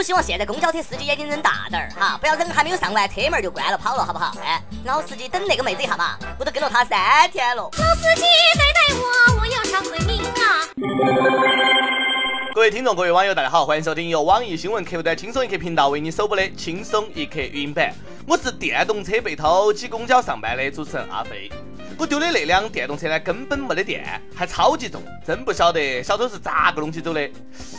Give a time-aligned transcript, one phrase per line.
[0.00, 4.34] 我希望现在公交车司机眼睛睁大点儿哈，不要人还没有上完，车门就关了跑了，好不好？
[4.42, 7.64] 哎，老司机等那个妹子一下嘛，我都跟了她三天了。
[7.64, 8.22] 老司机
[8.56, 10.64] 带带我，我要上昆明啊！
[12.54, 17.92] 各位听众，各位网友，大家好，欢迎收听由网易新闻客户端轻松一刻频道为你首播的轻松一刻语音版。
[18.26, 21.50] 我是电动车被偷挤公交上班的主持人阿飞。
[22.00, 27.30] 我丢的那辆电动车呢，根本没得电，还超级重，真不晓得小偷是咋个弄起走的？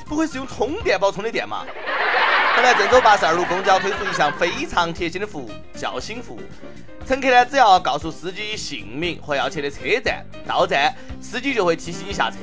[0.05, 1.65] 不会是用充电宝充的电嘛？
[2.55, 6.41] 后来郑州八十二路公交推出一项非常贴心的服务——叫醒服务。
[7.03, 12.37] 乘客呢，只要告诉司机姓名和要去的车站，到站司机就会提醒你下车，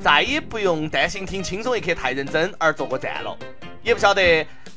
[0.00, 3.36] 再也不用担心听轻松一刻太认真而坐过站了。
[3.84, 4.22] 也不晓得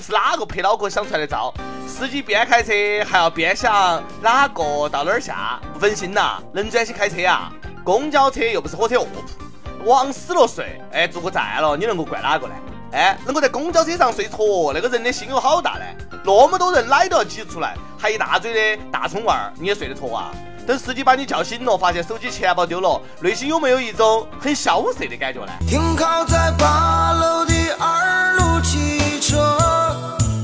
[0.01, 1.53] 是哪个拍脑壳想出来的招。
[1.87, 2.73] 司机边开车
[3.09, 7.49] 还要边想哪个到哪儿下，不分心呐，能专心开车啊？
[7.85, 9.23] 公交车又不是火车卧铺，
[9.85, 12.53] 往死了睡，哎，坐过站了，你能够怪哪个呢？
[12.91, 15.85] 哎，能够在公交车上睡着，那个人的心有好大呢？
[16.25, 20.29] 那么多人奶都要挤出来，还一大堆的大葱娃儿，你也睡得着啊？
[20.67, 25.53] 等司机把你叫醒了，发现手机钱包丢了，内心有没有一种很萧瑟的感觉呢？
[25.65, 27.53] 停靠在八楼的，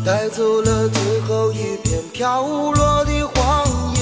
[0.05, 3.65] 带走了最后一片飘落的黄
[3.95, 4.01] 叶。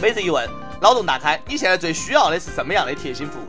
[0.00, 0.48] 每日一问，
[0.80, 3.46] 脑洞大开，你现在最需要的是什么样的贴心服务？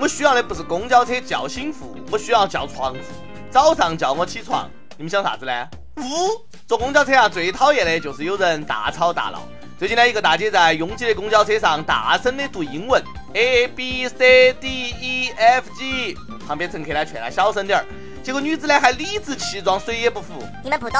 [0.00, 4.68] 我需要的不是公交车叫醒服务，我需要叫床服务早上叫我起床。
[4.96, 5.52] 你们想啥子呢？
[5.98, 9.40] 呜，坐公交车啊，最讨厌的就是有人大吵大闹。
[9.78, 13.00] 最近呢，一个大姐在拥挤的公交车上大声的读英文
[13.34, 16.16] ，A B C D E F G，
[16.48, 17.84] 旁边乘客呢劝她小声点儿，
[18.26, 20.32] 结果女子呢还理直气壮，谁也不服。
[20.64, 20.98] 你们不懂，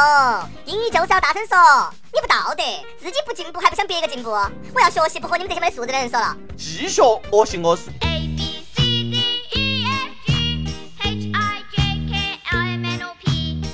[0.65, 2.63] 英语就是要大声说，你不道德，
[3.01, 6.37] 自己不进步还不想别个进步，我要学习，不和你们这些没素质的人说了。
[6.57, 7.91] 继续恶行恶事。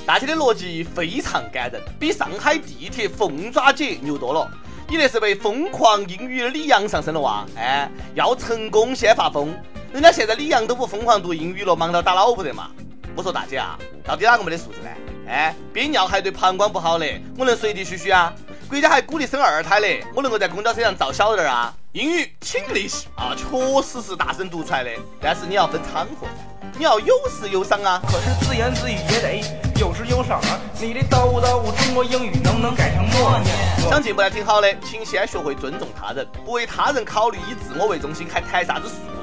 [0.03, 4.49] 大姐的逻辑非常感人，比上海地铁凤爪姐牛多了。
[4.87, 7.45] 你那是被疯狂英语的李阳上身了哇！
[7.55, 9.55] 哎，要成功先发疯，
[9.91, 12.71] 人家现在李阳都不疯狂读英语了，忙到打老婆的嘛。
[13.15, 14.89] 我说大姐啊，到底哪个没得素质呢？
[15.27, 17.05] 哎，憋尿还对膀胱不好的，
[17.37, 18.33] 我能随地嘘嘘啊？
[18.67, 21.73] 国家还鼓励生二胎的，我能够在公交车上照小人啊？
[21.91, 24.89] 英语请利息啊，确实是大声读出来的，
[25.21, 28.01] 但是你要分场合噻，你要有时有赏啊。
[28.07, 29.43] 可是自言自语也得。
[29.79, 30.59] 有时有赏啊！
[30.79, 33.89] 你的叨叨中国英语能不能改成默念？
[33.89, 38.95] 想进步来挺好的，请先学会尊重他人，不为他人考虑，以自我为中心，还谈啥子素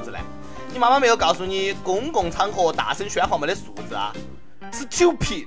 [0.73, 4.13] 你妈妈没有告诉你，公共场合大声喧哗没得素质啊
[4.71, 5.45] ？Stupid！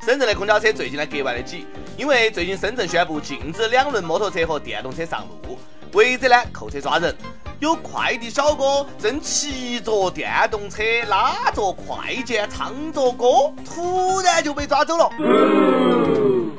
[0.00, 1.64] 深圳的公交车最近呢格外的挤，
[1.96, 5.56] 因为最近深圳宣布禁止两轮摩托车和电动车上路，
[5.92, 7.14] 违者呢扣车抓人。
[7.60, 15.08] 有快递小哥正骑着电动车拉着快件唱着歌，突然就被抓走了。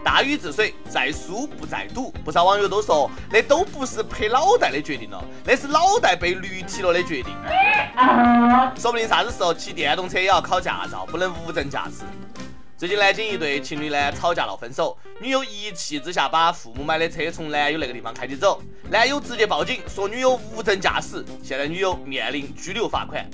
[0.03, 2.13] 大禹治水，在输不在赌。
[2.23, 7.35] 不少网友都说，那都不是拍脑袋的决定了，那是脑袋被驴踢了的决定。
[8.77, 12.03] 说不定啥子时候骑电动车也要考驾照，不能无证驾驶。
[12.78, 23.25] 最近南京一对情侣呢吵架闹分手，女友一气之下把父母买的车从男友那个地方开起走，男友直接报警说女友无证驾驶，现在女友面临拘留罚款。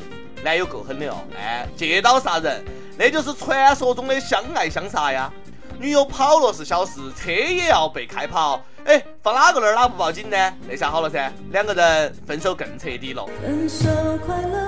[0.43, 2.63] 男友够狠的哦，哎，借刀杀人，
[2.99, 5.31] 那就是传说中的相爱相杀呀。
[5.79, 10.53] 女友跑了是小事，车也要被开跑，哎，放哪个那儿哪不报警呢？
[10.69, 13.25] 那下好了噻，两个人分手更彻底了。
[13.41, 13.87] 分手
[14.23, 14.67] 快乐，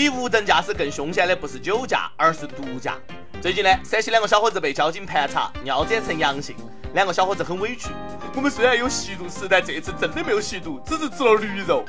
[0.00, 2.96] 比无证驾驶更凶险的不是酒驾，而是毒驾。
[3.38, 6.56] 最近呢，陕西两个小伙子被交警盘查，尿检呈阳性。
[6.94, 7.90] 两个小伙子很委屈，
[8.34, 11.84] 我们虽然有吸毒史，但这次真的没有吸毒，只是吃了驴肉。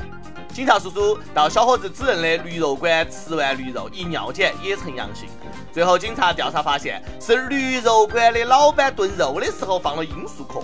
[0.49, 5.29] 警察叔叔到小伙子指认的驴肉馆吃完驴肉，一尿检也呈阳性。
[5.71, 10.61] 最后警察调查发现，是驴肉馆的老板炖肉的时候放了罂粟壳。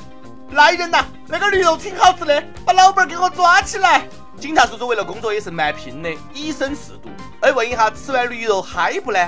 [0.52, 4.06] 来人呐，那个驴肉挺好吃的，把老板给我抓起来！
[4.38, 7.10] 警察叔叔为了工作也是蛮拼的，以身试毒。
[7.42, 9.20] 哎，问一下，吃完驴肉嗨不呢？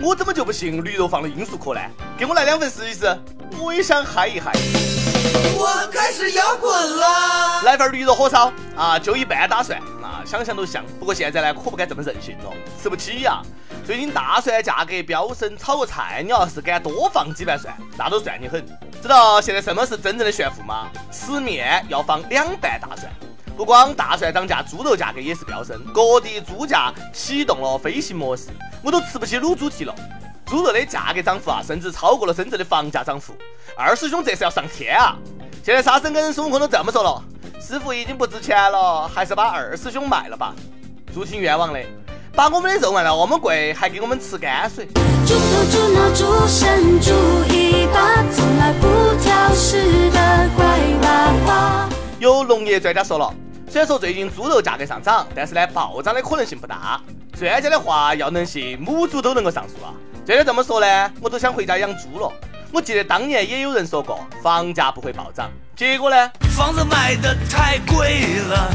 [0.00, 1.80] 我怎么就不信驴肉放了罂粟壳呢？
[2.18, 3.16] 给我来两份试一试，
[3.56, 4.50] 我也想嗨一嗨。
[5.56, 10.84] 我开始摇滚了，来份驴肉火烧啊，就一半大蒜啊，想想都香。
[10.98, 13.40] 不过现在呢，可不敢这么任性了，吃不起呀。
[13.86, 18.64] 最近大蒜价格飙升，炒个菜你要是敢多放几瓣蒜，那都算你狠。
[19.00, 20.88] 知道现在什么是真正的炫富吗？
[21.12, 23.08] 吃面要放两瓣大蒜。
[23.56, 28.48] 不光大蒜涨价，猪肉价格也是飙升，各地猪价启动了飞行模式，
[28.82, 29.94] 我都吃不起卤猪蹄了。
[30.46, 33.34] 猪肉的价格涨幅啊，甚至超过了深圳的房价涨幅。
[33.76, 35.16] 二师兄这是要上天啊！
[35.64, 37.22] 现在沙僧跟孙悟空都这么说了，
[37.60, 40.54] 师傅已经不值钱了，还是把二师兄卖了吧。
[41.14, 41.80] 猪听冤枉的，
[42.34, 44.86] 把我们的肉卖了，我们贵，还给我们吃泔水。
[45.26, 47.12] 猪头猪脑猪身猪
[47.48, 50.66] 尾巴，从来不挑食的乖
[51.02, 51.88] 娃娃。
[52.18, 53.32] 有农业专家说了，
[53.72, 57.00] 虽然说最近猪肉价格上涨，但是呢，暴涨的可能性不大。
[57.32, 59.94] 专家的话要能信，母猪都能够上树啊。
[60.26, 62.30] 专家这么说呢，我都想回家养猪了。
[62.70, 66.30] 我记得当年也有人说过，房价不会暴涨，结果呢？
[66.54, 68.70] 房子卖的太贵了，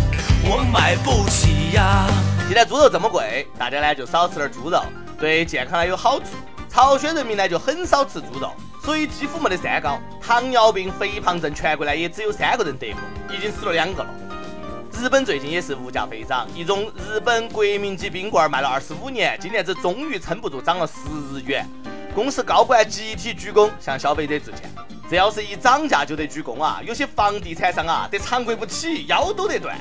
[0.46, 2.08] 我买不起呀。
[2.48, 4.82] 现在猪肉这么贵，大家呢就少吃点猪肉，
[5.20, 6.26] 对健康呢有好处。
[6.72, 8.52] 朝鲜人民呢就很少吃猪肉，
[8.84, 13.00] 所以几乎没得三高，糖尿病、肥胖症，全国呢也只有三个人得过，
[13.32, 14.10] 已经死了两个了。
[15.00, 21.64] 日本最近也是物价飞涨，一种日本国民级冰棍卖了二十五年，今年子终于撑不住，涨了十元。
[22.16, 24.68] 公司高管集体鞠躬向消费者致歉。
[25.08, 26.82] 这要是一涨价就得鞠躬啊！
[26.84, 29.78] 有些房地产商啊，得长跪不起，腰都得断。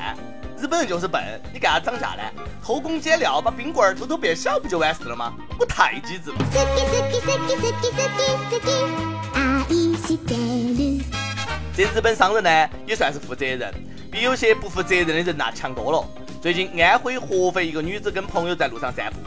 [0.61, 2.23] 日本人就是笨，你干啥涨价呢？
[2.63, 5.33] 偷工减料，把冰棍儿偷偷变小，不就完事了吗？
[5.59, 6.37] 我太机智了。
[11.75, 13.73] 这日本商人呢，也算是负责任，
[14.17, 16.03] 比有些不负责任的人呐强多了。
[16.41, 19.19] 最近安徽合肥一个女子跟朋友在路上散步，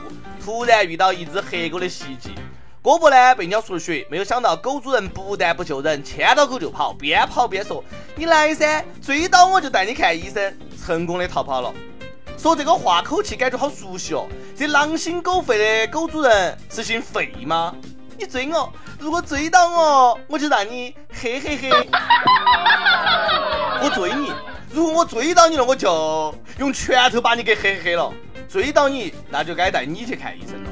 [0.44, 2.34] 突然遇到一只黑狗的袭击。
[2.82, 7.84] 胳膊呢被咬出了血，没有想到狗主人不但不救人，牵到狗就跑，边跑边说
[8.18, 11.72] ：“你来噻，追到我就带你看医生。”成功的逃跑了。
[12.36, 14.26] 说这个话口气感觉好熟悉哦，
[14.58, 17.76] 这狼心狗肺的狗主人是姓费吗？
[18.18, 21.70] 你追我，如果追到我，我就让你嘿嘿嘿。
[23.82, 24.34] 我追你，
[24.72, 28.14] 如果我追到你了，我就用拳头把你给嘿嘿了。
[28.48, 30.70] 追到你，那就该带你去看医生了。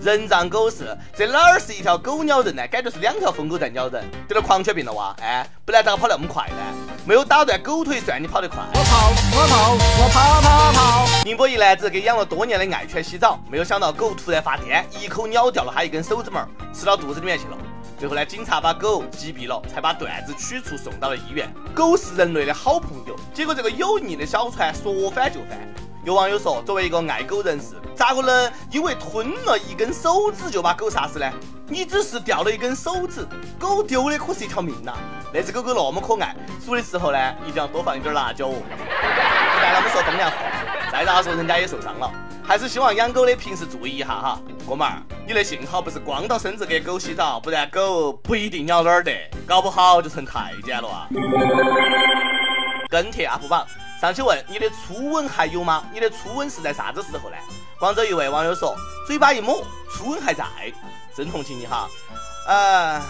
[0.00, 2.66] 人仗狗势，这哪儿是一条狗咬人呢？
[2.68, 5.14] 感觉是两条疯狗在咬人，得了狂犬病了哇！
[5.20, 6.56] 哎，不然咋个跑那么快呢？
[7.04, 8.58] 没有打断狗腿，算你跑得快。
[8.74, 11.22] 我跑，我跑，我跑跑跑。
[11.24, 17.56] 宁波一男子给养了多年的爱犬洗澡，没有想到狗突然发癫，一口咬掉了他一根手指毛，吃到肚子里面去了。
[18.02, 21.48] 最后呢，警察把狗击毙了，才把段子取出送到了医院。
[21.72, 25.56] 狗是人类的好朋友，结果这个有逆的小船说翻就翻。
[26.04, 31.30] 有网友说，作为一个爱狗人士，咋个能因为吞了一根手指就把狗杀死呢？
[31.68, 33.24] 你只是掉了一根手指，
[33.56, 34.92] 狗丢的可是一条命呐！
[35.32, 36.34] 那只狗狗那么可爱，
[36.66, 38.54] 煮的时候呢，一定要多放一点辣椒哦。
[38.54, 40.36] 不带他们说风凉话，
[40.92, 42.12] 再咋说人家也受伤了，
[42.46, 44.38] 还是希望养狗的平时注意一下哈。
[44.68, 49.10] 哥们儿，你的幸好不是光到身子给狗洗澡，不然狗不一定咬哪儿的，
[49.46, 51.08] 搞不好就成太监了啊！
[52.90, 53.66] 跟帖 UP 榜。
[54.02, 55.82] 上去问你的初吻还有吗？
[55.94, 57.36] 你的初吻是在啥子时候呢？
[57.80, 60.44] 广州一位网友说，嘴巴一抹，初吻还在，
[61.16, 61.88] 真同情你哈。
[62.46, 63.00] 呃，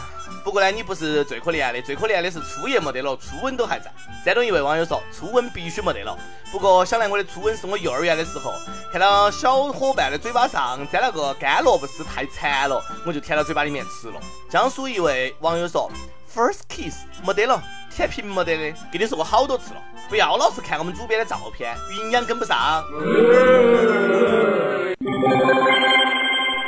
[0.45, 3.93] 不过呢，你不是最可怜的，最可怜的是初夜没得了，初吻都还在。
[4.25, 6.17] 山东一位网友说，初吻必须没得了。
[6.51, 8.53] 不过想来我的初吻是我幼儿园的时候，
[8.91, 14.21] 看到小伙伴的嘴巴上沾了个干萝卜丝，太馋了，我就舔到嘴巴里面吃了。
[14.51, 15.91] 江苏一位网友说。
[16.35, 17.63] First kiss 没得了，
[17.95, 22.83] 舔屏没得的，跟你说过好多次了，不要老是看我们主编的照片，营养跟不上。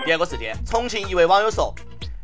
[0.04, 1.74] 第二个事件，重庆一位网友说：“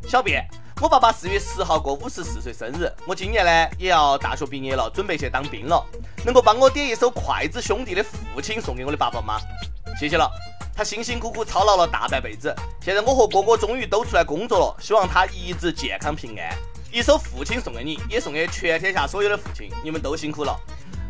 [0.07, 0.47] 小编，
[0.81, 5.85] 我爸爸四月十号过五十四岁生日，我今年呢也要大学毕业了，准备去当兵了，
[6.25, 9.39] 能够帮我点一首筷子兄弟的父亲送给我的爸爸吗？
[9.99, 10.27] 谢谢了，
[10.75, 12.51] 他辛辛苦苦操劳了大半辈子，
[12.81, 16.49] 现在我和哥哥终于都出来工作了，希望他一直健康平安。”
[16.91, 20.59] 一首父亲送给你，也送给全天下所有的父亲，你们都辛苦了。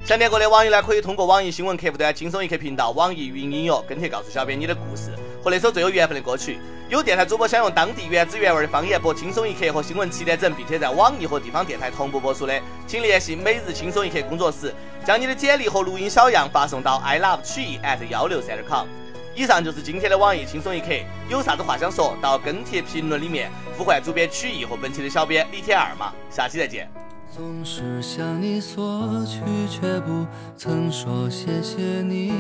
[0.03, 5.11] 想点歌的网友呢，可以通过网易新闻客户端“轻松一刻”频道、网易云音乐跟帖告诉小编你的故事
[5.43, 6.59] 和那首最有缘分的歌曲。
[6.89, 14.73] 有电台主播想用当地原汁原味的方言播《轻松一刻》和新闻七点整，并且在网易和地方电台同步播出的，请联系每日轻松一刻工作室，
[15.05, 18.87] 将你的简历和录音小样发送到 i love 曲艺 at 幺六三点 com。
[19.35, 20.87] 以上就是今天的网易轻松一刻，
[21.29, 26.91] 有啥子话想说到跟帖评论里面，呼唤主编曲艺和本期的小编李天二嘛，下期再见。
[27.33, 32.33] 总是向你索取，却不曾说谢谢你，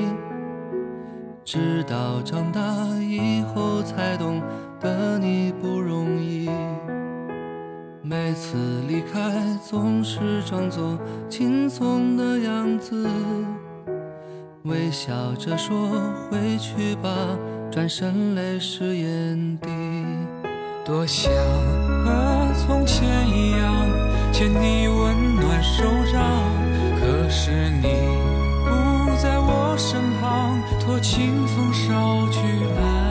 [1.45, 2.61] 直到长大
[2.99, 4.41] 以后才懂
[4.81, 6.49] 得你不容易。
[8.01, 13.07] 每次离开，总是装作轻松的样子。
[14.63, 15.87] 微笑着说
[16.29, 17.09] 回去吧，
[17.71, 19.69] 转身泪湿眼底。
[20.83, 21.31] 多想
[22.03, 23.80] 和从前一样，
[24.31, 26.21] 牵你温暖手掌。
[26.99, 27.87] 可是你
[28.63, 32.39] 不在我身旁，托清风捎去
[32.77, 33.10] 安